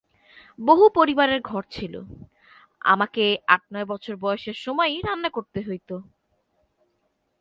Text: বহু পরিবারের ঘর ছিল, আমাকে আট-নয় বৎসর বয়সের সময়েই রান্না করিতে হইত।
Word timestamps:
বহু 0.59 0.85
পরিবারের 0.95 1.41
ঘর 1.41 1.63
ছিল, 1.71 1.93
আমাকে 2.85 3.23
আট-নয় 3.47 3.85
বৎসর 3.85 4.15
বয়সের 4.15 4.57
সময়েই 4.57 5.01
রান্না 5.01 5.29
করিতে 5.29 5.59
হইত। 5.67 5.89